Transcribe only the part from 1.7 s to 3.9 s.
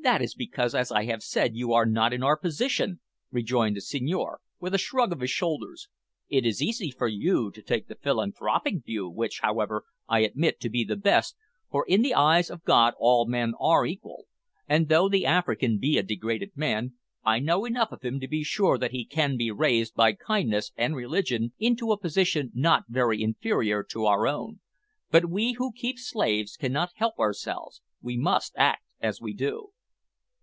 are not in our position," rejoined the